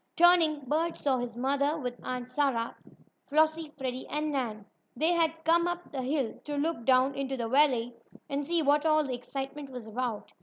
Turning, 0.15 0.61
Bert 0.61 0.97
saw 0.97 1.19
his 1.19 1.35
mother, 1.37 1.77
with 1.77 1.93
Aunt 2.03 2.27
Sarah, 2.27 2.75
Flossie, 3.29 3.71
Freddie 3.77 4.07
and 4.07 4.31
Nan. 4.31 4.65
They 4.95 5.11
had 5.13 5.43
come 5.45 5.67
up 5.67 5.91
the 5.91 6.01
hill 6.01 6.39
to 6.45 6.57
look 6.57 6.85
down 6.85 7.13
into 7.13 7.37
the 7.37 7.47
valley 7.47 7.93
and 8.27 8.43
see 8.43 8.63
what 8.63 8.83
all 8.83 9.03
the 9.03 9.13
excitement 9.13 9.69
was 9.69 9.85
about. 9.85 10.33